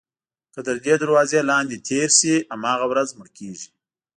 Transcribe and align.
که 0.53 0.59
تر 0.67 0.77
دې 0.85 0.95
دروازې 1.03 1.39
لاندې 1.51 1.83
تېر 1.87 2.09
شي 2.19 2.35
هماغه 2.53 2.85
ورځ 2.91 3.09
مړ 3.17 3.27
کېږي. 3.37 3.67